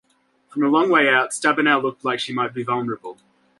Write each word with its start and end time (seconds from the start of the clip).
From 0.49 0.63
a 0.63 0.67
long 0.67 0.89
way 0.89 1.09
out 1.09 1.29
Stabenow 1.29 1.79
looked 1.83 2.03
like 2.03 2.19
she 2.19 2.33
might 2.33 2.55
be 2.55 2.63
vulnerable. 2.63 3.19